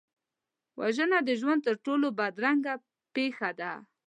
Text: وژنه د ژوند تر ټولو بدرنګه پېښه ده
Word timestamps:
وژنه 0.79 1.19
د 1.27 1.29
ژوند 1.39 1.61
تر 1.67 1.75
ټولو 1.85 2.07
بدرنګه 2.19 2.73
پېښه 3.15 3.49
ده 3.59 3.71